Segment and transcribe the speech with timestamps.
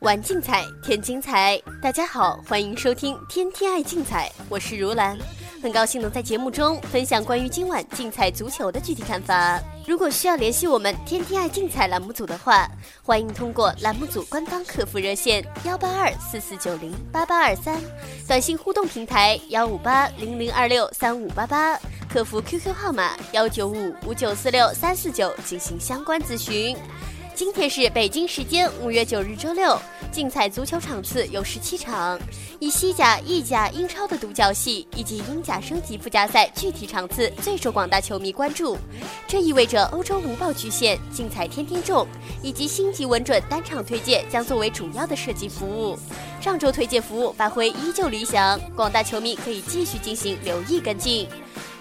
[0.00, 1.56] 玩竞彩，添精彩。
[1.80, 5.16] 大家好，欢迎收听《天天爱竞彩》，我是如兰，
[5.62, 9.60] 很高兴能在节目中分享关于今晚竞彩足球的具体看法。
[9.86, 12.68] 如果需要联系我们“天天爱竞彩”栏目组的话，
[13.00, 17.80] 欢迎通过栏目组官方客服热线幺八二四四九零八八二三，
[18.26, 21.78] 短信互动平台幺五八零零二六三五八八，
[22.12, 26.76] 客服 QQ 号码幺九五五九四六三四九进行相关咨询。
[27.34, 29.80] 今天是北京时间五月九日周六，
[30.12, 32.20] 竞彩足球场次有十七场，
[32.58, 38.76] 以西甲、意甲、英超的独角戏以及英甲升级附加赛具体场次最受广大球迷关注。
[39.26, 42.06] 这意味着欧洲无报巨献、竞彩天天中
[42.42, 45.98] 以及星级稳准单场推介将作为主要的设计服务。
[46.42, 51.26] 上周推介服务发挥依旧理想，广大球迷可以继续进行留意跟进。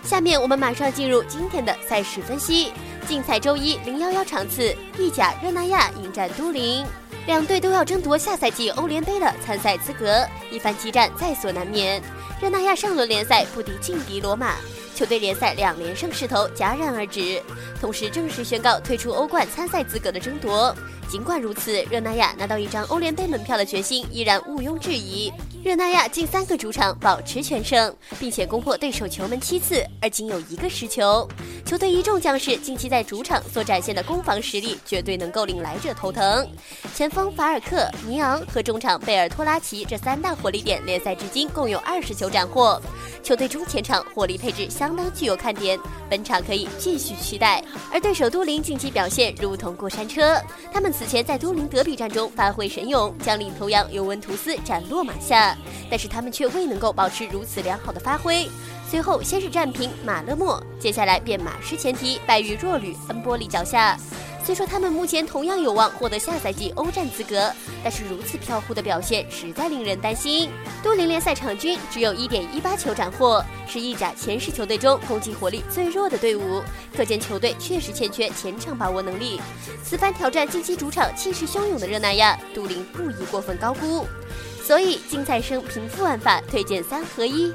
[0.03, 2.71] 下面我们马上进入今天的赛事分析。
[3.07, 6.85] 竞彩周一零幺幺场次，意甲热那亚迎战都灵，
[7.25, 12.01] 两队都要争夺下赛季欧联杯的参赛资格，一番激战在所难免。
[12.41, 14.55] 热那亚上轮联赛不敌劲敌罗马，
[14.95, 17.41] 球队联赛两连胜势头戛然而止，
[17.79, 20.75] 同时正式宣告退出欧冠参赛资格的争夺。
[21.09, 25.31] 尽管如此，热那亚拿到一张欧联杯门票的决心依然毋庸置疑。
[25.63, 31.27] 热那亚近三个主场保持全胜，并且攻破对手球门七次，而仅有一个失球。
[31.63, 36.47] 球队一众将士近期在主场所展现的攻防实力，绝对能够令来者头疼。
[36.95, 42.81] 前锋法尔克、尼昂和中场贝尔托拉奇这三大火力点，联赛至今共有二十球斩获。
[43.21, 47.63] 球队中前场火力配置相当具有看点，本场可以继续期待。
[47.93, 50.41] 而对手都灵近期表现如同过山车，
[50.73, 55.50] 他们此前在都灵德比战中发挥神勇，将领头羊尤文图斯斩落马下。
[55.89, 58.49] 但是他们却未能够保持如此良好的发挥。
[58.89, 63.97] 随后先是战平马勒莫，接下来便马失前蹄败于弱旅恩波利脚下。
[64.43, 70.49] 虽说他们目前同样有望获得下赛季欧战资格，但是如此飘忽的表现实在令人担心。
[70.81, 76.63] 都灵联赛场均只有一点一八球斩获，是意甲前十球队中攻击火力最弱的队伍，
[76.97, 79.39] 可见球队确实欠缺前场把握能力。
[79.83, 84.07] 此番挑战近期主场气势汹涌的热那亚，都灵不宜过分高估。
[84.63, 87.51] 所以，竞赛生平复玩法推荐三合一。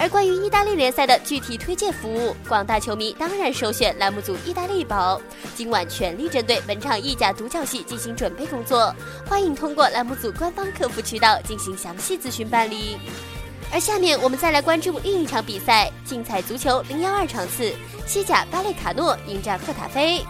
[0.00, 5.20] 而关于意大利联赛的具体推荐服务，广大球迷当然首选栏目组意大利宝。
[5.56, 8.94] 今晚全力针对本场意甲独角戏进行准备工作，
[9.28, 12.96] 欢迎通过栏目组官方客服渠道进行详细咨询办理。
[13.72, 17.72] 而下面我们再来关注另一场比赛：竞彩足球零幺二场次，
[18.06, 20.24] 西甲巴列卡诺迎战赫塔菲。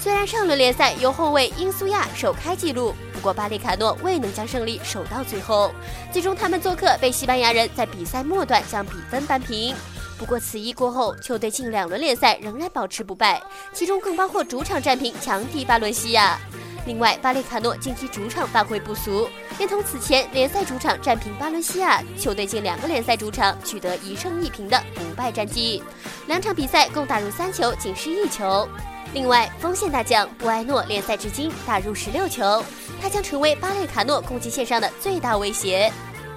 [0.00, 5.72] 虽然上轮联赛由后卫英苏亚首开纪录，不过巴列卡诺未能将胜利守到最后，
[6.12, 9.74] 最终他们做客被西班牙人在比赛末段将比分扳平。
[10.18, 16.38] 不过此役过后，球队近两轮联赛仍然保持不败，其中更包括主场战平强敌巴伦西亚。
[16.86, 19.26] 另外，巴列卡诺近期主场发挥不俗，
[19.58, 25.82] 连同此前联赛主场战平巴伦西亚，球队近两个联赛主场取得一胜一平的不败战绩，
[26.26, 28.68] 两场比赛共打入三球，仅失一球。
[29.14, 32.62] 另外，锋线大将布埃诺联赛至今打入十六球，
[33.00, 35.90] 他将成为巴列卡诺攻击线上的最大威胁。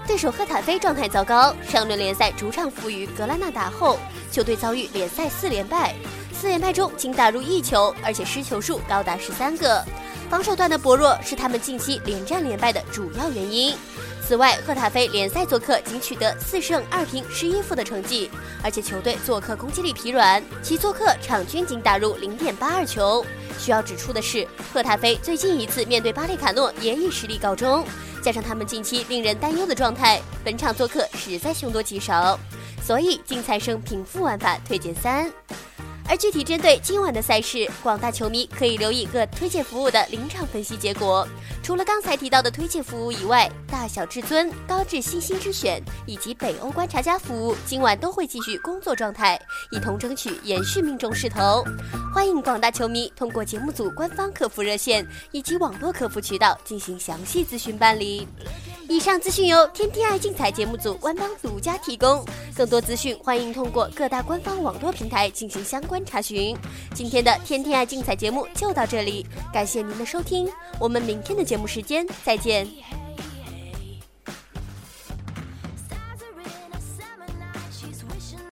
[0.06, 3.98] 对手赫塔菲状态糟糕，上轮联赛主场负于格拉纳达后，
[4.32, 5.96] 球队遭遇联赛四连败，
[6.40, 9.84] 四连败中仅打入一球，而且失球数高达十三个，
[10.30, 13.76] 防守端的薄弱是他们近期连战连败的主要原因。
[14.24, 18.30] 此外，赫塔菲联赛做客仅取得四胜二平十一负的成绩，
[18.62, 23.26] 而且球队做客攻击力疲软，其做客场均仅打入零点八二球。
[23.58, 27.84] 需要指出的是，赫塔菲最近一次面对巴列卡诺也以实力告终，
[28.22, 32.38] 加上他们近期令人担忧的状态，本场做客实在凶多吉少，
[32.86, 35.32] 所以竞彩生平负玩法推荐三。
[36.10, 41.28] 而具体针对今晚的赛事，广大球迷可以留意各推荐服务的临场分析结果。
[41.62, 49.38] 除了刚才提到的推荐服务以外，大小至尊、高智星星之选以及北欧观察家服务今晚都会继续工作状态，
[49.72, 51.62] 一同争取延续命中势头。
[52.14, 58.26] 欢迎广大球迷通过节目组官方客服热线以及网络客服渠道进行详细咨询办理。
[58.90, 62.24] 以上资讯由天天爱竞彩节目组官方独家提供，
[62.58, 66.58] 更多资讯欢迎通过各大官方网络平台进行相关查询。
[66.96, 69.24] 今天的天天爱竞彩节目就到这里，
[69.54, 70.50] 感谢您的收听，
[70.80, 72.68] 我们明天的节目时间再见。